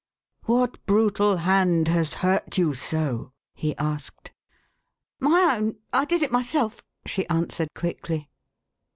[0.45, 4.31] "What brutal hand has hurt you so?" he asked.
[5.19, 5.75] "My own.
[5.93, 8.27] I did it myself!" she answered quickly.